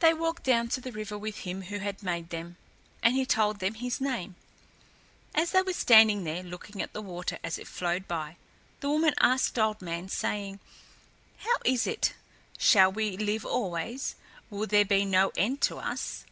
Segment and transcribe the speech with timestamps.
[0.00, 2.56] They walked down to the river with him who had made them,
[3.04, 4.34] and he told them his name.
[5.32, 8.34] As they were standing there looking at the water as it flowed by,
[8.80, 10.58] the woman asked Old Man, saying,
[11.36, 12.14] "How is it;
[12.58, 14.16] shall we live always?
[14.50, 16.24] Will there be no end to us?"